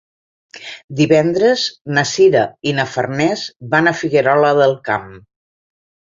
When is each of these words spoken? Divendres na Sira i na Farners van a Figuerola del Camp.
Divendres 1.01 1.65
na 1.97 2.05
Sira 2.13 2.41
i 2.71 2.73
na 2.79 2.87
Farners 2.95 3.45
van 3.75 3.93
a 3.93 3.95
Figuerola 4.01 4.53
del 4.63 4.77
Camp. 4.91 5.07